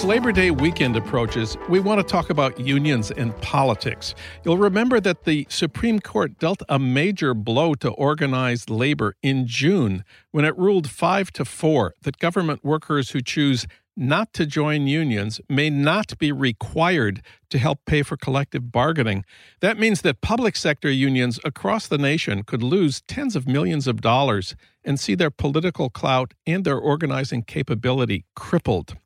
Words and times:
As 0.00 0.06
Labor 0.06 0.32
Day 0.32 0.50
weekend 0.50 0.96
approaches, 0.96 1.58
we 1.68 1.78
want 1.78 2.00
to 2.00 2.02
talk 2.02 2.30
about 2.30 2.58
unions 2.58 3.10
and 3.10 3.38
politics. 3.42 4.14
You'll 4.42 4.56
remember 4.56 4.98
that 4.98 5.24
the 5.24 5.46
Supreme 5.50 6.00
Court 6.00 6.38
dealt 6.38 6.62
a 6.70 6.78
major 6.78 7.34
blow 7.34 7.74
to 7.74 7.90
organized 7.90 8.70
labor 8.70 9.14
in 9.22 9.46
June 9.46 10.02
when 10.30 10.46
it 10.46 10.56
ruled 10.56 10.88
5 10.88 11.32
to 11.32 11.44
4 11.44 11.96
that 12.00 12.16
government 12.16 12.64
workers 12.64 13.10
who 13.10 13.20
choose 13.20 13.66
not 13.94 14.32
to 14.32 14.46
join 14.46 14.86
unions 14.86 15.38
may 15.50 15.68
not 15.68 16.16
be 16.16 16.32
required 16.32 17.20
to 17.50 17.58
help 17.58 17.84
pay 17.84 18.02
for 18.02 18.16
collective 18.16 18.72
bargaining. 18.72 19.22
That 19.60 19.78
means 19.78 20.00
that 20.00 20.22
public 20.22 20.56
sector 20.56 20.90
unions 20.90 21.38
across 21.44 21.86
the 21.86 21.98
nation 21.98 22.42
could 22.44 22.62
lose 22.62 23.02
tens 23.02 23.36
of 23.36 23.46
millions 23.46 23.86
of 23.86 24.00
dollars 24.00 24.56
and 24.82 24.98
see 24.98 25.14
their 25.14 25.30
political 25.30 25.90
clout 25.90 26.32
and 26.46 26.64
their 26.64 26.78
organizing 26.78 27.42
capability 27.42 28.24
crippled. 28.34 28.96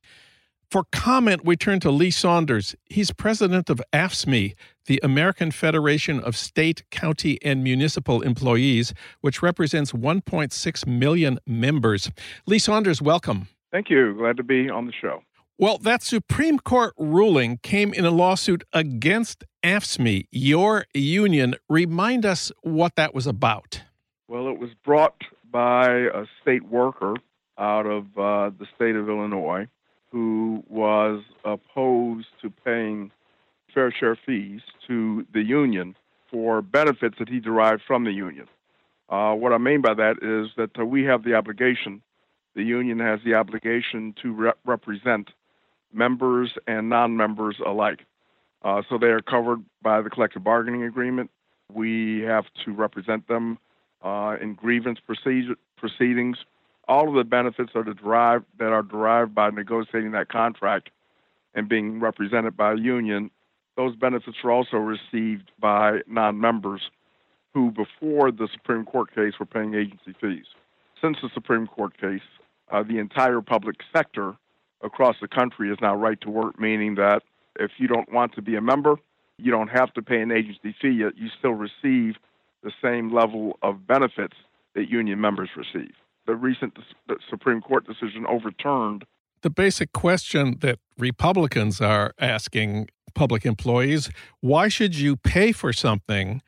For 0.75 0.83
comment, 0.91 1.44
we 1.44 1.56
turn 1.56 1.78
to 1.78 1.91
Lee 1.92 2.11
Saunders. 2.11 2.75
He's 2.86 3.12
president 3.12 3.70
of 3.70 3.80
AFSCME, 3.92 4.56
the 4.86 4.98
American 5.05 5.53
Federation 5.53 6.19
of 6.19 6.36
State, 6.36 6.83
County, 6.91 7.39
and 7.44 7.62
Municipal 7.62 8.22
Employees, 8.22 8.92
which 9.20 9.41
represents 9.41 9.92
1.6 9.92 10.86
million 10.89 11.39
members. 11.47 12.11
Lee 12.47 12.58
Saunders, 12.58 13.00
welcome. 13.00 13.47
Thank 13.70 13.89
you. 13.89 14.14
Glad 14.14 14.36
to 14.39 14.42
be 14.42 14.69
on 14.69 14.86
the 14.86 14.92
show. 15.00 15.22
Well, 15.58 15.78
that 15.78 16.03
Supreme 16.03 16.58
Court 16.58 16.92
ruling 16.98 17.59
came 17.59 17.94
in 17.94 18.05
a 18.05 18.11
lawsuit 18.11 18.64
against 18.72 19.44
AFSCME, 19.62 20.27
your 20.33 20.86
union. 20.92 21.55
Remind 21.69 22.27
us 22.27 22.50
what 22.62 22.97
that 22.97 23.14
was 23.14 23.28
about. 23.28 23.83
Well, 24.27 24.48
it 24.48 24.59
was 24.59 24.70
brought 24.84 25.22
by 25.48 25.86
a 25.88 26.25
state 26.42 26.64
worker 26.64 27.14
out 27.59 27.86
of 27.86 28.06
uh, 28.19 28.50
the 28.59 28.66
state 28.75 28.97
of 28.97 29.09
Illinois 29.09 29.69
who 30.15 30.62
was 30.69 31.25
opposed 31.45 32.29
to 32.41 32.49
paying 32.49 33.11
fair 33.75 33.91
share 33.91 34.16
fees 34.25 34.61
to 34.87 35.27
the 35.34 35.43
union 35.43 35.97
for 36.31 36.62
benefits 36.62 37.16
that 37.19 37.28
he 37.28 37.41
derived 37.41 37.83
from 37.84 38.05
the 38.05 38.12
union. 38.12 38.47
Uh, 39.09 39.34
what 39.34 39.53
I 39.53 39.59
mean 39.59 39.81
by 39.81 39.93
that 39.94 40.19
is 40.22 40.53
that 40.56 40.78
uh, 40.78 40.87
we 40.87 41.03
have 41.03 41.25
the 41.25 41.34
obligation, 41.34 42.00
the 42.55 42.62
union 42.62 43.00
has 43.00 43.19
the 43.25 43.34
obligation 43.34 44.15
to 44.22 44.33
re- 44.33 44.53
represent 44.65 45.31
members 45.93 46.53
and 46.69 46.88
non 46.88 47.17
members 47.17 47.56
alike. 47.67 48.05
Uh, 48.62 48.83
so 48.88 48.99
they 48.99 49.09
are 49.09 49.21
covered 49.21 49.65
by 49.83 50.00
the 50.00 50.11
collective 50.11 50.44
bargaining 50.44 50.84
agreement. 50.84 51.28
We 51.72 52.21
have 52.21 52.44
to 52.65 52.72
represent 52.72 53.27
them 53.27 53.59
uh, 54.00 54.37
in 54.41 54.55
grievance 54.55 55.00
proceedings 55.05 56.37
all 56.89 57.09
of 57.09 57.15
the 57.15 57.25
benefits 57.25 57.72
are 57.75 57.84
that 57.84 58.72
are 58.72 58.83
derived 58.83 59.34
by 59.34 59.50
negotiating 59.50 60.12
that 60.12 60.28
contract 60.28 60.91
and 61.55 61.69
being 61.69 62.00
represented 62.00 62.56
by 62.56 62.72
a 62.72 62.77
union. 62.77 63.31
Those 63.77 63.97
benefits 63.97 64.37
are 64.45 64.50
also 64.50 64.77
received 64.77 65.50
by 65.59 66.00
non-members 66.06 66.91
who, 67.53 67.71
before 67.71 68.31
the 68.31 68.49
Supreme 68.53 68.84
Court 68.84 69.15
case, 69.15 69.34
were 69.39 69.47
paying 69.47 69.75
agency 69.75 70.15
fees. 70.21 70.47
Since 71.00 71.19
the 71.23 71.31
Supreme 71.33 71.67
Court 71.67 71.99
case, 71.99 72.23
uh, 72.71 72.83
the 72.83 72.99
entire 72.99 73.41
public 73.41 73.77
sector 73.94 74.37
across 74.83 75.17
the 75.21 75.28
country 75.28 75.71
is 75.71 75.78
now 75.81 75.94
right 75.94 76.21
to 76.23 76.31
work, 76.31 76.59
meaning 76.59 76.97
that 76.97 77.23
if 77.56 77.73
you 77.78 77.89
don't 77.89 78.12
want 78.12 78.34
to 78.34 78.43
be 78.43 78.56
a 78.56 78.61
member, 78.61 78.97
you 79.39 79.50
don't 79.50 79.69
have 79.69 79.93
to 79.94 80.03
pay 80.03 80.21
an 80.21 80.31
agency 80.31 80.75
fee, 80.81 80.91
yet 80.91 81.17
you 81.17 81.28
still 81.39 81.53
receive 81.53 82.17
the 82.62 82.73
same 82.83 83.12
level 83.12 83.59
of 83.62 83.87
benefits 83.87 84.37
that 84.75 84.89
union 84.89 85.21
members 85.21 85.50
receive 85.56 85.93
the 86.27 86.35
recent 86.35 86.77
Supreme 87.29 87.61
Court 87.61 87.87
decision 87.87 88.27
overturned. 88.27 89.05
The 89.43 89.51
basic 89.51 89.93
question 89.93 90.59
that 90.61 90.79
Republicans 90.99 91.81
are 91.81 92.15
asking 92.19 92.89
public 93.15 93.45
employees 93.47 94.11
why 94.41 94.69
should 94.69 94.97
you 94.97 95.17
pay 95.17 95.53
for 95.53 95.73
something, 95.73 96.43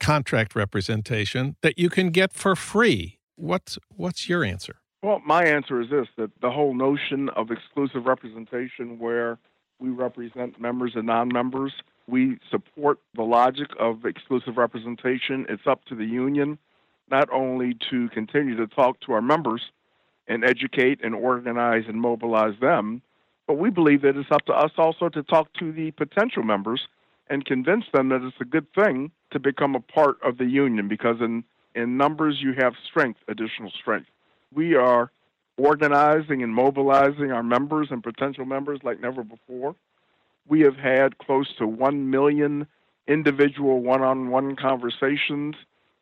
contract 0.00 0.54
representation, 0.56 1.56
that 1.62 1.78
you 1.78 1.88
can 1.88 2.10
get 2.10 2.32
for 2.32 2.56
free? 2.56 3.18
What's, 3.36 3.78
what's 3.94 4.28
your 4.28 4.44
answer? 4.44 4.76
Well, 5.02 5.20
my 5.24 5.44
answer 5.44 5.80
is 5.80 5.90
this 5.90 6.08
that 6.16 6.30
the 6.40 6.50
whole 6.50 6.74
notion 6.74 7.28
of 7.30 7.50
exclusive 7.50 8.06
representation, 8.06 8.98
where 8.98 9.38
we 9.78 9.90
represent 9.90 10.60
members 10.60 10.92
and 10.96 11.06
non 11.06 11.28
members, 11.28 11.72
we 12.08 12.38
support 12.50 12.98
the 13.14 13.22
logic 13.22 13.68
of 13.78 14.04
exclusive 14.04 14.56
representation. 14.56 15.46
It's 15.48 15.66
up 15.66 15.84
to 15.84 15.94
the 15.94 16.04
union 16.06 16.58
not 17.10 17.28
only 17.32 17.76
to 17.90 18.08
continue 18.10 18.56
to 18.56 18.66
talk 18.66 19.00
to 19.00 19.12
our 19.12 19.22
members 19.22 19.62
and 20.26 20.44
educate 20.44 21.00
and 21.02 21.14
organize 21.14 21.84
and 21.88 22.00
mobilize 22.00 22.54
them, 22.60 23.02
but 23.46 23.54
we 23.54 23.70
believe 23.70 24.02
that 24.02 24.16
it's 24.16 24.30
up 24.30 24.44
to 24.46 24.52
us 24.52 24.72
also 24.76 25.08
to 25.08 25.22
talk 25.22 25.52
to 25.54 25.72
the 25.72 25.90
potential 25.92 26.42
members 26.42 26.86
and 27.30 27.44
convince 27.44 27.84
them 27.92 28.10
that 28.10 28.22
it's 28.22 28.36
a 28.40 28.44
good 28.44 28.66
thing 28.74 29.10
to 29.30 29.38
become 29.38 29.74
a 29.74 29.80
part 29.80 30.18
of 30.22 30.38
the 30.38 30.44
union 30.44 30.88
because 30.88 31.20
in, 31.20 31.44
in 31.74 31.96
numbers 31.96 32.38
you 32.40 32.52
have 32.58 32.74
strength, 32.88 33.20
additional 33.28 33.70
strength. 33.70 34.08
We 34.54 34.74
are 34.74 35.10
organizing 35.56 36.42
and 36.42 36.54
mobilizing 36.54 37.32
our 37.32 37.42
members 37.42 37.88
and 37.90 38.02
potential 38.02 38.44
members 38.44 38.80
like 38.82 39.00
never 39.00 39.24
before. 39.24 39.74
We 40.46 40.60
have 40.60 40.76
had 40.76 41.18
close 41.18 41.48
to 41.58 41.66
1 41.66 42.10
million 42.10 42.66
individual 43.06 43.80
one 43.80 44.02
on 44.02 44.28
one 44.30 44.54
conversations 44.54 45.56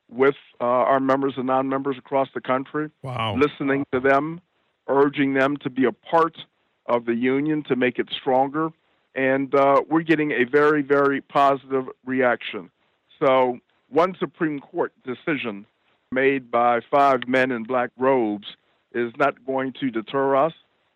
with 0.08 0.36
uh, 0.60 0.64
our 0.64 1.00
members 1.00 1.34
and 1.36 1.46
non 1.46 1.68
members 1.68 1.96
across 1.98 2.28
the 2.34 2.40
country, 2.40 2.90
wow. 3.02 3.36
listening 3.36 3.84
to 3.92 4.00
them, 4.00 4.40
urging 4.88 5.34
them 5.34 5.56
to 5.58 5.70
be 5.70 5.84
a 5.84 5.92
part 5.92 6.36
of 6.86 7.04
the 7.04 7.14
union 7.14 7.62
to 7.64 7.76
make 7.76 7.98
it 7.98 8.08
stronger. 8.10 8.70
And 9.14 9.54
uh, 9.54 9.82
we're 9.88 10.02
getting 10.02 10.30
a 10.32 10.44
very, 10.44 10.82
very 10.82 11.20
positive 11.20 11.86
reaction. 12.04 12.70
So, 13.18 13.58
one 13.88 14.14
Supreme 14.18 14.60
Court 14.60 14.92
decision 15.04 15.64
made 16.12 16.50
by 16.50 16.80
five 16.90 17.26
men 17.26 17.50
in 17.50 17.62
black 17.62 17.90
robes 17.96 18.46
is 18.92 19.12
not 19.18 19.44
going 19.46 19.72
to 19.80 19.90
deter 19.90 20.36
us. 20.36 20.52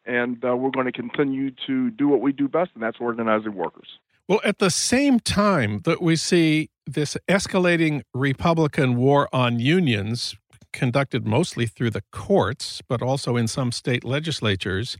And 0.06 0.44
uh, 0.44 0.56
we're 0.56 0.70
going 0.70 0.86
to 0.86 0.92
continue 0.92 1.50
to 1.66 1.90
do 1.90 2.08
what 2.08 2.20
we 2.20 2.32
do 2.32 2.48
best, 2.48 2.70
and 2.74 2.82
that's 2.82 2.96
organizing 3.00 3.54
workers. 3.54 3.88
Well, 4.30 4.40
at 4.44 4.60
the 4.60 4.70
same 4.70 5.18
time 5.18 5.80
that 5.80 6.00
we 6.00 6.14
see 6.14 6.70
this 6.86 7.16
escalating 7.26 8.02
Republican 8.14 8.94
war 8.94 9.28
on 9.32 9.58
unions, 9.58 10.36
conducted 10.72 11.26
mostly 11.26 11.66
through 11.66 11.90
the 11.90 12.04
courts, 12.12 12.80
but 12.88 13.02
also 13.02 13.34
in 13.34 13.48
some 13.48 13.72
state 13.72 14.04
legislatures, 14.04 14.96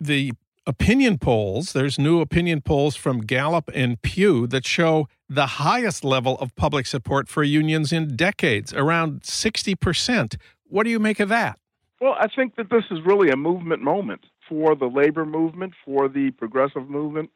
the 0.00 0.34
opinion 0.68 1.18
polls, 1.18 1.72
there's 1.72 1.98
new 1.98 2.20
opinion 2.20 2.60
polls 2.60 2.94
from 2.94 3.22
Gallup 3.22 3.72
and 3.74 4.00
Pew 4.02 4.46
that 4.46 4.64
show 4.64 5.08
the 5.28 5.46
highest 5.58 6.04
level 6.04 6.38
of 6.38 6.54
public 6.54 6.86
support 6.86 7.28
for 7.28 7.42
unions 7.42 7.92
in 7.92 8.14
decades, 8.14 8.72
around 8.72 9.22
60%. 9.22 10.36
What 10.68 10.84
do 10.84 10.90
you 10.90 11.00
make 11.00 11.18
of 11.18 11.28
that? 11.28 11.58
Well, 12.00 12.14
I 12.20 12.28
think 12.28 12.54
that 12.54 12.70
this 12.70 12.84
is 12.92 13.00
really 13.04 13.30
a 13.30 13.36
movement 13.36 13.82
moment 13.82 14.26
for 14.48 14.76
the 14.76 14.86
labor 14.86 15.26
movement, 15.26 15.72
for 15.84 16.08
the 16.08 16.30
progressive 16.30 16.88
movement 16.88 17.30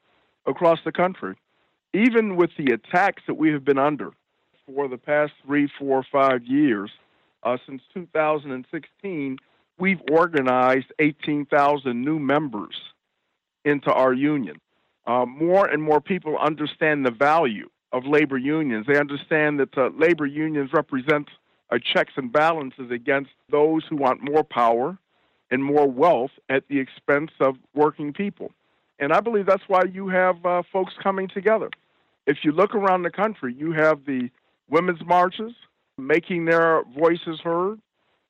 across 0.48 0.78
the 0.84 0.92
country. 0.92 1.36
Even 1.94 2.36
with 2.36 2.50
the 2.58 2.72
attacks 2.72 3.22
that 3.26 3.34
we 3.34 3.50
have 3.52 3.64
been 3.64 3.78
under 3.78 4.10
for 4.66 4.88
the 4.88 4.98
past 4.98 5.32
three, 5.44 5.68
four, 5.78 6.04
five 6.10 6.44
years, 6.44 6.90
uh, 7.42 7.56
since 7.66 7.82
2016, 7.94 9.38
we've 9.78 10.00
organized 10.10 10.86
18,000 10.98 12.04
new 12.04 12.18
members 12.18 12.74
into 13.64 13.92
our 13.92 14.12
union. 14.12 14.56
Uh, 15.06 15.24
more 15.24 15.66
and 15.66 15.82
more 15.82 16.00
people 16.00 16.36
understand 16.38 17.06
the 17.06 17.10
value 17.10 17.68
of 17.92 18.04
labor 18.04 18.36
unions. 18.36 18.86
They 18.86 18.98
understand 18.98 19.60
that 19.60 19.76
uh, 19.78 19.90
labor 19.96 20.26
unions 20.26 20.70
represent 20.72 21.28
checks 21.76 22.14
and 22.16 22.32
balances 22.32 22.90
against 22.90 23.30
those 23.50 23.84
who 23.88 23.96
want 23.96 24.22
more 24.22 24.44
power 24.44 24.98
and 25.50 25.64
more 25.64 25.86
wealth 25.86 26.30
at 26.48 26.68
the 26.68 26.78
expense 26.78 27.30
of 27.40 27.56
working 27.74 28.12
people. 28.12 28.52
And 28.98 29.12
I 29.12 29.20
believe 29.20 29.46
that's 29.46 29.68
why 29.68 29.84
you 29.84 30.08
have 30.08 30.44
uh, 30.44 30.62
folks 30.72 30.94
coming 31.02 31.28
together. 31.28 31.70
If 32.26 32.38
you 32.42 32.52
look 32.52 32.74
around 32.74 33.02
the 33.02 33.10
country, 33.10 33.54
you 33.54 33.72
have 33.72 34.04
the 34.06 34.30
women's 34.68 35.04
marches 35.04 35.52
making 35.96 36.44
their 36.44 36.82
voices 36.96 37.40
heard. 37.42 37.80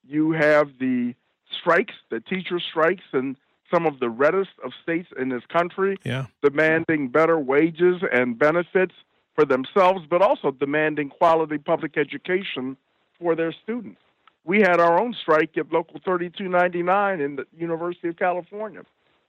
You 0.06 0.32
have 0.32 0.79
the 0.79 1.15
strikes, 1.61 1.94
the 2.11 2.20
teacher 2.20 2.61
strikes, 2.61 3.05
and 3.12 3.37
some 3.73 3.87
of 3.87 4.00
the 4.00 4.09
reddest 4.09 4.50
of 4.65 4.73
states 4.82 5.09
in 5.19 5.29
this 5.29 5.43
country 5.50 5.97
yeah. 6.05 6.26
demanding 6.43 7.09
better 7.09 7.38
wages 7.38 8.03
and 8.12 8.38
benefits 8.38 8.94
for 9.35 9.44
themselves, 9.44 10.05
but 10.09 10.23
also 10.23 10.50
demanding 10.50 11.11
quality 11.11 11.59
public 11.59 11.97
education 11.97 12.76
for 13.19 13.35
their 13.35 13.53
students. 13.53 14.00
We 14.44 14.61
had 14.61 14.81
our 14.81 14.99
own 14.99 15.15
strike 15.20 15.59
at 15.59 15.70
Local 15.70 16.00
3299 16.05 17.20
in 17.20 17.37
the 17.37 17.47
University 17.56 18.09
of 18.09 18.17
California, 18.17 18.82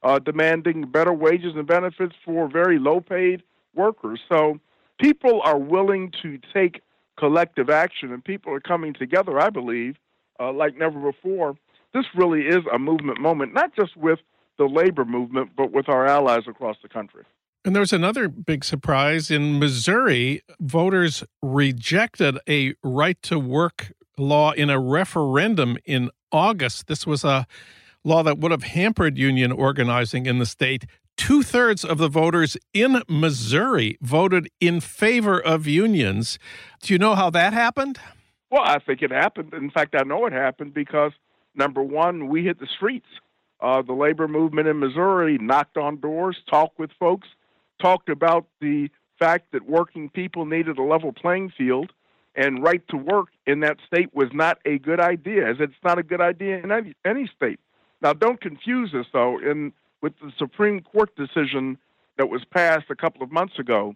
uh, 0.03 0.19
demanding 0.19 0.89
better 0.89 1.13
wages 1.13 1.53
and 1.55 1.67
benefits 1.67 2.15
for 2.23 2.47
very 2.47 2.79
low 2.79 3.01
paid 3.01 3.43
workers. 3.75 4.19
So 4.29 4.59
people 4.99 5.41
are 5.43 5.57
willing 5.57 6.11
to 6.21 6.39
take 6.53 6.81
collective 7.17 7.69
action, 7.69 8.13
and 8.13 8.23
people 8.23 8.53
are 8.53 8.61
coming 8.61 8.93
together, 8.93 9.39
I 9.39 9.49
believe, 9.49 9.97
uh, 10.39 10.53
like 10.53 10.77
never 10.77 10.99
before. 10.99 11.55
This 11.93 12.05
really 12.15 12.47
is 12.47 12.63
a 12.73 12.79
movement 12.79 13.19
moment, 13.19 13.53
not 13.53 13.75
just 13.75 13.97
with 13.97 14.19
the 14.57 14.65
labor 14.65 15.05
movement, 15.05 15.51
but 15.57 15.71
with 15.71 15.89
our 15.89 16.05
allies 16.05 16.43
across 16.47 16.77
the 16.81 16.89
country. 16.89 17.23
And 17.65 17.75
there 17.75 17.81
was 17.81 17.91
another 17.91 18.29
big 18.29 18.63
surprise 18.63 19.29
in 19.29 19.59
Missouri. 19.59 20.41
Voters 20.61 21.23
rejected 21.41 22.37
a 22.47 22.73
right 22.83 23.21
to 23.23 23.37
work 23.37 23.91
law 24.17 24.51
in 24.51 24.69
a 24.69 24.79
referendum 24.79 25.77
in 25.85 26.09
August. 26.31 26.87
This 26.87 27.05
was 27.05 27.23
a 27.23 27.45
law 28.03 28.23
that 28.23 28.39
would 28.39 28.51
have 28.51 28.63
hampered 28.63 29.17
union 29.17 29.51
organizing 29.51 30.25
in 30.25 30.39
the 30.39 30.45
state. 30.45 30.85
Two 31.17 31.43
thirds 31.43 31.83
of 31.83 31.97
the 31.97 32.07
voters 32.07 32.55
in 32.73 33.01
Missouri 33.09 33.97
voted 34.01 34.49
in 34.61 34.79
favor 34.79 35.39
of 35.39 35.67
unions. 35.67 36.39
Do 36.81 36.93
you 36.93 36.99
know 36.99 37.15
how 37.15 37.29
that 37.31 37.53
happened? 37.53 37.99
Well, 38.49 38.63
I 38.63 38.79
think 38.79 39.01
it 39.01 39.11
happened. 39.11 39.53
In 39.53 39.69
fact, 39.69 39.95
I 39.95 40.03
know 40.03 40.25
it 40.25 40.33
happened 40.33 40.73
because 40.73 41.11
number 41.55 41.83
one, 41.83 42.29
we 42.29 42.43
hit 42.45 42.59
the 42.59 42.67
streets. 42.67 43.05
Uh, 43.61 43.81
the 43.81 43.93
labor 43.93 44.27
movement 44.27 44.67
in 44.67 44.79
Missouri 44.79 45.37
knocked 45.37 45.77
on 45.77 45.99
doors, 45.99 46.37
talked 46.49 46.79
with 46.79 46.91
folks, 46.97 47.27
talked 47.81 48.07
about 48.07 48.45
the 48.61 48.89
fact 49.19 49.51
that 49.51 49.67
working 49.67 50.09
people 50.09 50.45
needed 50.45 50.77
a 50.77 50.83
level 50.83 51.11
playing 51.11 51.51
field 51.57 51.91
and 52.35 52.63
right 52.63 52.81
to 52.87 52.95
work 52.95 53.27
in 53.45 53.59
that 53.59 53.77
state 53.85 54.15
was 54.15 54.29
not 54.33 54.57
a 54.65 54.79
good 54.79 55.01
idea, 55.01 55.49
as 55.49 55.57
it's 55.59 55.73
not 55.83 55.99
a 55.99 56.03
good 56.03 56.21
idea 56.21 56.59
in 56.59 56.71
any, 56.71 56.93
any 57.05 57.29
state. 57.35 57.59
Now, 58.01 58.13
don't 58.13 58.39
confuse 58.39 58.91
this 58.91 59.05
though. 59.13 59.39
In 59.39 59.73
with 60.01 60.13
the 60.21 60.31
Supreme 60.37 60.81
Court 60.81 61.15
decision 61.15 61.77
that 62.17 62.29
was 62.29 62.43
passed 62.45 62.85
a 62.89 62.95
couple 62.95 63.23
of 63.23 63.31
months 63.31 63.59
ago, 63.59 63.95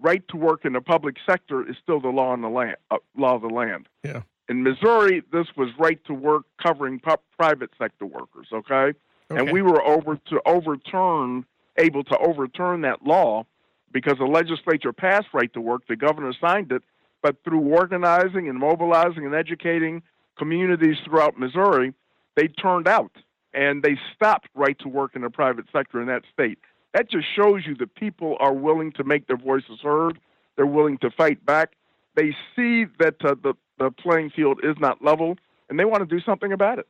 right 0.00 0.26
to 0.28 0.36
work 0.36 0.64
in 0.64 0.72
the 0.72 0.80
public 0.80 1.16
sector 1.26 1.68
is 1.68 1.76
still 1.82 2.00
the 2.00 2.08
law 2.08 2.34
in 2.34 2.42
the 2.42 2.48
land, 2.48 2.76
uh, 2.90 2.96
law 3.16 3.36
of 3.36 3.42
the 3.42 3.48
land. 3.48 3.88
Yeah. 4.02 4.22
In 4.48 4.62
Missouri, 4.62 5.22
this 5.32 5.46
was 5.56 5.70
right 5.78 6.02
to 6.06 6.14
work 6.14 6.44
covering 6.62 7.00
pu- 7.00 7.16
private 7.38 7.70
sector 7.78 8.04
workers. 8.06 8.48
Okay? 8.52 8.74
okay, 8.74 8.94
and 9.30 9.52
we 9.52 9.62
were 9.62 9.82
over 9.82 10.16
to 10.16 10.40
overturn, 10.46 11.44
able 11.78 12.04
to 12.04 12.18
overturn 12.18 12.82
that 12.82 13.04
law 13.04 13.46
because 13.92 14.18
the 14.18 14.26
legislature 14.26 14.92
passed 14.92 15.28
right 15.32 15.52
to 15.54 15.60
work. 15.60 15.82
The 15.88 15.96
governor 15.96 16.34
signed 16.38 16.72
it, 16.72 16.82
but 17.22 17.36
through 17.44 17.60
organizing 17.60 18.48
and 18.48 18.58
mobilizing 18.58 19.24
and 19.24 19.34
educating 19.34 20.02
communities 20.36 20.96
throughout 21.04 21.38
Missouri, 21.38 21.94
they 22.34 22.48
turned 22.48 22.88
out 22.88 23.12
and 23.54 23.82
they 23.82 23.96
stopped 24.14 24.48
right 24.54 24.78
to 24.80 24.88
work 24.88 25.12
in 25.14 25.22
the 25.22 25.30
private 25.30 25.66
sector 25.72 26.00
in 26.00 26.08
that 26.08 26.22
state. 26.32 26.58
That 26.92 27.10
just 27.10 27.26
shows 27.34 27.62
you 27.66 27.74
that 27.76 27.94
people 27.94 28.36
are 28.40 28.52
willing 28.52 28.92
to 28.92 29.04
make 29.04 29.26
their 29.26 29.36
voices 29.36 29.80
heard. 29.82 30.18
They're 30.56 30.66
willing 30.66 30.98
to 30.98 31.10
fight 31.10 31.44
back. 31.44 31.72
They 32.14 32.30
see 32.54 32.84
that 32.98 33.16
uh, 33.24 33.34
the, 33.42 33.54
the 33.78 33.90
playing 33.90 34.30
field 34.30 34.60
is 34.62 34.76
not 34.78 35.02
level, 35.02 35.36
and 35.68 35.78
they 35.78 35.84
want 35.84 36.08
to 36.08 36.16
do 36.16 36.22
something 36.24 36.52
about 36.52 36.78
it. 36.78 36.86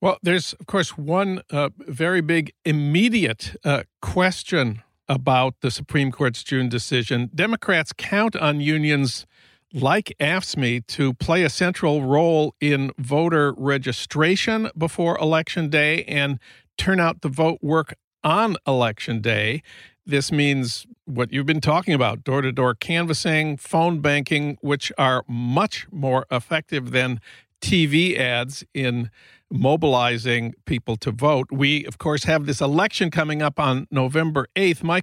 Well, 0.00 0.18
there's, 0.22 0.52
of 0.54 0.66
course, 0.66 0.98
one 0.98 1.40
uh, 1.50 1.70
very 1.78 2.20
big 2.20 2.52
immediate 2.66 3.56
uh, 3.64 3.84
question 4.02 4.82
about 5.08 5.54
the 5.60 5.70
Supreme 5.70 6.12
Court's 6.12 6.42
June 6.42 6.68
decision. 6.68 7.30
Democrats 7.34 7.92
count 7.96 8.36
on 8.36 8.60
unions 8.60 9.26
like 9.76 10.14
AFSCME 10.18 10.86
to 10.86 11.12
play 11.14 11.42
a 11.42 11.50
central 11.50 12.02
role 12.02 12.54
in 12.62 12.90
voter 12.98 13.52
registration 13.58 14.70
before 14.76 15.18
Election 15.18 15.68
Day 15.68 16.02
and 16.04 16.38
turn 16.78 16.98
out 16.98 17.20
the 17.20 17.28
vote 17.28 17.58
work 17.60 17.94
on 18.24 18.56
Election 18.66 19.20
Day. 19.20 19.62
This 20.06 20.32
means 20.32 20.86
what 21.04 21.30
you've 21.30 21.46
been 21.46 21.60
talking 21.60 21.92
about 21.92 22.24
door 22.24 22.40
to 22.40 22.52
door 22.52 22.74
canvassing, 22.74 23.58
phone 23.58 24.00
banking, 24.00 24.56
which 24.62 24.90
are 24.96 25.24
much 25.28 25.86
more 25.92 26.24
effective 26.30 26.90
than 26.92 27.20
TV 27.60 28.18
ads 28.18 28.64
in 28.72 29.10
mobilizing 29.50 30.54
people 30.64 30.96
to 30.96 31.10
vote. 31.10 31.48
We, 31.50 31.84
of 31.86 31.98
course, 31.98 32.24
have 32.24 32.46
this 32.46 32.60
election 32.60 33.10
coming 33.10 33.42
up 33.42 33.58
on 33.60 33.86
November 33.90 34.46
8th. 34.56 34.82
My, 34.82 35.02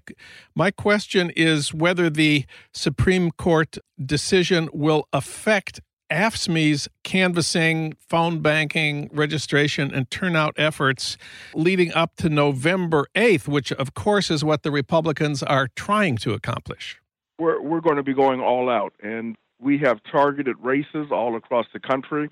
my 0.56 0.72
question 0.72 1.32
is 1.32 1.74
whether 1.74 2.10
the 2.10 2.46
Supreme 2.74 3.32
Court 3.32 3.78
decision 4.04 4.70
will 4.74 5.08
affect 5.14 5.80
AFSCME's 6.12 6.88
canvassing, 7.04 7.96
phone 8.00 8.40
banking, 8.42 9.10
registration, 9.12 9.94
and 9.94 10.10
turnout 10.12 10.54
efforts 10.58 11.18
leading 11.56 11.92
up 11.94 12.16
to 12.18 12.30
November 12.30 13.08
8th, 13.16 13.48
which, 13.48 13.72
of 13.72 13.94
course, 13.94 14.30
is 14.30 14.44
what 14.44 14.64
the 14.64 14.72
Republicans 14.72 15.42
are 15.42 15.70
trying 15.76 16.18
to 16.18 16.34
accomplish. 16.34 17.02
We're, 17.40 17.62
we're 17.62 17.82
going 17.82 17.96
to 17.96 18.04
be 18.04 18.14
going 18.14 18.42
all 18.42 18.70
out, 18.70 18.94
and 19.02 19.36
we 19.60 19.80
have 19.80 20.02
targeted 20.04 20.56
races 20.60 21.08
all 21.10 21.36
across 21.36 21.66
the 21.74 21.80
country 21.80 22.30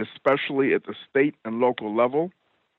especially 0.00 0.74
at 0.74 0.84
the 0.84 0.94
state 1.08 1.34
and 1.44 1.60
local 1.60 1.94
level. 1.94 2.32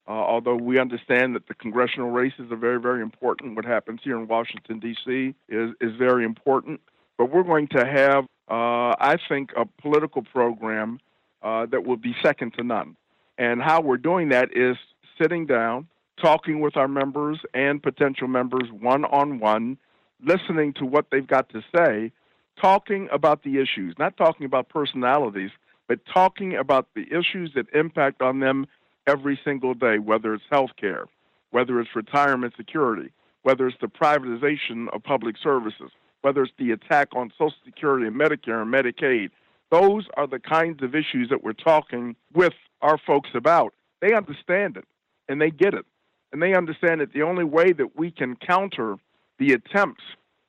Uh, 0.07 0.11
although 0.11 0.55
we 0.55 0.79
understand 0.79 1.35
that 1.35 1.47
the 1.47 1.53
congressional 1.53 2.09
races 2.09 2.51
are 2.51 2.57
very, 2.57 2.79
very 2.79 3.01
important, 3.01 3.55
what 3.55 3.65
happens 3.65 4.01
here 4.03 4.17
in 4.17 4.27
Washington, 4.27 4.79
D.C. 4.79 5.35
is, 5.47 5.71
is 5.79 5.95
very 5.97 6.25
important. 6.25 6.81
But 7.17 7.31
we're 7.31 7.43
going 7.43 7.67
to 7.69 7.85
have, 7.85 8.25
uh, 8.49 8.95
I 8.99 9.17
think, 9.29 9.51
a 9.55 9.65
political 9.65 10.23
program 10.23 10.99
uh, 11.43 11.67
that 11.67 11.85
will 11.85 11.97
be 11.97 12.15
second 12.21 12.53
to 12.55 12.63
none. 12.63 12.97
And 13.37 13.61
how 13.61 13.81
we're 13.81 13.97
doing 13.97 14.29
that 14.29 14.49
is 14.55 14.75
sitting 15.21 15.45
down, 15.45 15.87
talking 16.21 16.61
with 16.61 16.77
our 16.77 16.87
members 16.87 17.39
and 17.53 17.81
potential 17.81 18.27
members 18.27 18.69
one 18.71 19.05
on 19.05 19.39
one, 19.39 19.77
listening 20.23 20.73
to 20.73 20.85
what 20.85 21.05
they've 21.11 21.27
got 21.27 21.49
to 21.49 21.63
say, 21.75 22.11
talking 22.59 23.07
about 23.11 23.43
the 23.43 23.59
issues, 23.59 23.95
not 23.97 24.17
talking 24.17 24.45
about 24.45 24.69
personalities, 24.69 25.51
but 25.91 25.99
talking 26.05 26.55
about 26.55 26.87
the 26.95 27.05
issues 27.11 27.51
that 27.53 27.65
impact 27.73 28.21
on 28.21 28.39
them 28.39 28.65
every 29.07 29.37
single 29.43 29.73
day, 29.73 29.99
whether 29.99 30.33
it's 30.33 30.45
health 30.49 30.69
care, 30.79 31.03
whether 31.49 31.81
it's 31.81 31.93
retirement 31.93 32.53
security, 32.55 33.11
whether 33.43 33.67
it's 33.67 33.77
the 33.81 33.87
privatization 33.87 34.87
of 34.93 35.03
public 35.03 35.35
services, 35.43 35.91
whether 36.21 36.43
it's 36.43 36.53
the 36.57 36.71
attack 36.71 37.09
on 37.13 37.29
Social 37.37 37.57
Security 37.65 38.07
and 38.07 38.15
Medicare 38.15 38.61
and 38.61 38.73
Medicaid. 38.73 39.31
Those 39.69 40.05
are 40.15 40.27
the 40.27 40.39
kinds 40.39 40.81
of 40.81 40.95
issues 40.95 41.27
that 41.29 41.43
we're 41.43 41.51
talking 41.51 42.15
with 42.33 42.53
our 42.81 42.97
folks 42.97 43.31
about. 43.35 43.73
They 43.99 44.13
understand 44.13 44.77
it 44.77 44.85
and 45.27 45.41
they 45.41 45.51
get 45.51 45.73
it. 45.73 45.85
And 46.31 46.41
they 46.41 46.53
understand 46.53 47.01
that 47.01 47.11
the 47.11 47.23
only 47.23 47.43
way 47.43 47.73
that 47.73 47.97
we 47.97 48.11
can 48.11 48.37
counter 48.37 48.95
the 49.39 49.51
attempts 49.51 50.03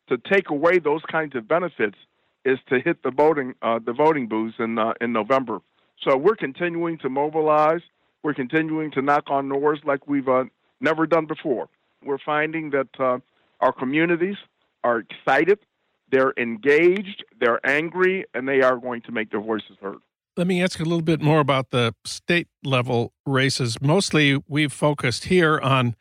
to 0.09 0.19
take 0.19 0.51
away 0.51 0.79
those 0.79 1.03
kinds 1.11 1.35
of 1.35 1.49
benefits 1.49 1.99
is 2.45 2.59
to 2.69 2.81
hit 2.81 3.03
the 3.03 3.11
voting 3.11 3.55
uh, 3.63 3.79
the 3.85 3.93
voting 3.93 4.29
booths 4.29 4.57
in 4.59 4.79
uh, 4.79 4.93
in 5.01 5.13
November. 5.13 5.61
So 6.03 6.17
we're 6.17 6.37
continuing 6.37 6.99
to 6.99 7.09
mobilize. 7.09 7.81
We're 8.23 8.35
continuing 8.35 8.91
to 8.93 9.03
knock 9.03 9.25
on 9.29 9.49
doors 9.49 9.81
like 9.85 10.07
we've 10.07 10.29
uh, 10.29 10.45
never 10.81 11.07
done 11.07 11.27
before. 11.27 11.69
We're 12.05 12.19
finding 12.19 12.71
that 12.71 12.89
uh, 12.99 13.19
our 13.61 13.73
communities 13.73 14.37
are 14.85 14.99
excited, 14.99 15.61
they're 16.11 16.35
engaged, 16.37 17.25
they're 17.41 17.65
angry, 17.65 18.25
and 18.35 18.49
they 18.49 18.61
are 18.63 18.77
going 18.77 19.03
to 19.03 19.13
make 19.13 19.31
their 19.31 19.41
voices 19.41 19.77
heard. 19.81 19.99
Let 20.37 20.47
me 20.47 20.63
ask 20.63 20.81
a 20.81 20.85
little 20.85 21.03
bit 21.03 21.21
more 21.21 21.41
about 21.41 21.71
the 21.71 21.95
state 22.05 22.49
level 22.65 23.13
races. 23.27 23.81
Mostly, 23.81 24.43
we've 24.49 24.73
focused 24.73 25.25
here 25.25 25.61
on 25.61 25.95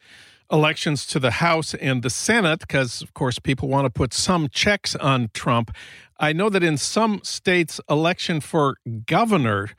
elections 0.52 1.06
to 1.08 1.20
the 1.20 1.32
House 1.32 1.74
and 1.76 2.04
the 2.04 2.10
Senate 2.10 2.60
because, 2.60 3.02
of 3.02 3.14
course, 3.14 3.40
people 3.40 3.68
want 3.68 3.86
to 3.86 3.90
put 3.90 4.14
some 4.14 4.50
checks 4.50 4.96
on 4.96 5.30
Trump. 5.34 5.72
I 6.20 6.34
know 6.34 6.50
that 6.50 6.64
in 6.64 6.78
some 6.78 7.22
states, 7.24 7.80
election 7.90 8.42
for 8.42 8.78
governor 9.06 9.72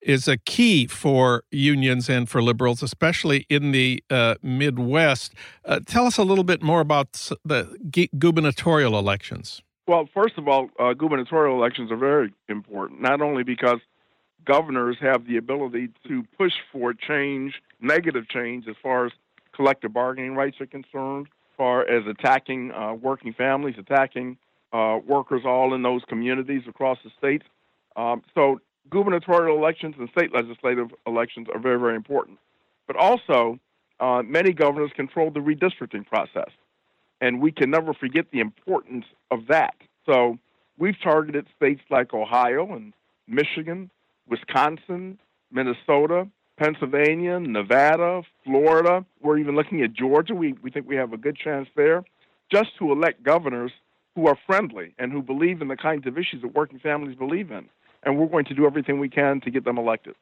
is 0.00 0.28
a 0.28 0.36
key 0.36 0.86
for 0.86 1.42
unions 1.50 2.08
and 2.08 2.28
for 2.28 2.40
liberals, 2.40 2.82
especially 2.82 3.46
in 3.48 3.72
the 3.72 4.02
uh, 4.10 4.36
Midwest. 4.42 5.34
Uh, 5.64 5.80
tell 5.84 6.06
us 6.06 6.18
a 6.18 6.22
little 6.22 6.44
bit 6.44 6.62
more 6.62 6.80
about 6.80 7.12
the 7.44 7.76
gubernatorial 8.16 8.98
elections. 8.98 9.60
Well, 9.88 10.08
first 10.12 10.38
of 10.38 10.46
all, 10.46 10.70
uh, 10.78 10.92
gubernatorial 10.92 11.56
elections 11.56 11.90
are 11.90 11.96
very 11.96 12.32
important, 12.48 13.00
not 13.00 13.20
only 13.20 13.42
because 13.42 13.80
governors 14.44 14.96
have 15.00 15.26
the 15.26 15.36
ability 15.36 15.88
to 16.06 16.22
push 16.36 16.52
for 16.70 16.94
change, 16.94 17.54
negative 17.80 18.28
change, 18.28 18.68
as 18.68 18.76
far 18.82 19.06
as 19.06 19.12
collective 19.58 19.92
bargaining 19.92 20.34
rights 20.36 20.56
are 20.60 20.66
concerned, 20.66 21.26
as 21.26 21.56
far 21.56 21.76
as 21.88 22.06
attacking 22.06 22.70
uh, 22.70 22.94
working 22.94 23.32
families, 23.32 23.74
attacking 23.76 24.38
uh, 24.72 24.98
workers 25.04 25.42
all 25.44 25.74
in 25.74 25.82
those 25.82 26.02
communities 26.08 26.62
across 26.68 26.98
the 27.02 27.10
states. 27.18 27.44
Um, 27.96 28.22
so 28.36 28.60
gubernatorial 28.88 29.58
elections 29.58 29.96
and 29.98 30.08
state 30.16 30.32
legislative 30.32 30.88
elections 31.06 31.48
are 31.52 31.58
very, 31.58 31.80
very 31.80 31.96
important. 31.96 32.38
But 32.86 32.96
also, 32.96 33.58
uh, 33.98 34.22
many 34.24 34.52
governors 34.52 34.92
control 34.94 35.32
the 35.32 35.40
redistricting 35.40 36.06
process, 36.06 36.52
and 37.20 37.42
we 37.42 37.50
can 37.50 37.68
never 37.68 37.92
forget 37.92 38.26
the 38.30 38.38
importance 38.38 39.06
of 39.32 39.48
that. 39.48 39.74
So 40.06 40.38
we've 40.78 41.00
targeted 41.02 41.46
states 41.56 41.82
like 41.90 42.14
Ohio 42.14 42.72
and 42.72 42.92
Michigan, 43.26 43.90
Wisconsin, 44.28 45.18
Minnesota, 45.50 46.28
Pennsylvania, 46.58 47.40
Nevada, 47.40 48.22
Florida. 48.44 49.04
We're 49.22 49.38
even 49.38 49.54
looking 49.54 49.82
at 49.82 49.92
Georgia. 49.94 50.34
We, 50.34 50.54
we 50.62 50.70
think 50.70 50.88
we 50.88 50.96
have 50.96 51.12
a 51.12 51.16
good 51.16 51.36
chance 51.36 51.68
there 51.76 52.04
just 52.50 52.70
to 52.78 52.90
elect 52.92 53.22
governors 53.22 53.72
who 54.14 54.26
are 54.26 54.36
friendly 54.46 54.94
and 54.98 55.12
who 55.12 55.22
believe 55.22 55.62
in 55.62 55.68
the 55.68 55.76
kinds 55.76 56.06
of 56.06 56.18
issues 56.18 56.42
that 56.42 56.54
working 56.54 56.78
families 56.78 57.16
believe 57.16 57.50
in. 57.50 57.68
And 58.02 58.18
we're 58.18 58.26
going 58.26 58.44
to 58.46 58.54
do 58.54 58.66
everything 58.66 58.98
we 58.98 59.08
can 59.08 59.40
to 59.42 59.50
get 59.50 59.64
them 59.64 59.78
elected. 59.78 60.14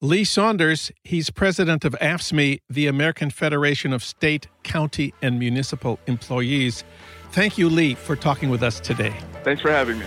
Lee 0.00 0.24
Saunders, 0.24 0.90
he's 1.04 1.30
president 1.30 1.84
of 1.84 1.92
AFSCME, 2.00 2.60
the 2.68 2.88
American 2.88 3.30
Federation 3.30 3.92
of 3.92 4.02
State, 4.02 4.48
County, 4.64 5.14
and 5.22 5.38
Municipal 5.38 6.00
Employees. 6.06 6.82
Thank 7.30 7.56
you, 7.56 7.68
Lee, 7.68 7.94
for 7.94 8.16
talking 8.16 8.50
with 8.50 8.62
us 8.62 8.80
today. 8.80 9.14
Thanks 9.44 9.62
for 9.62 9.70
having 9.70 10.00
me. 10.00 10.06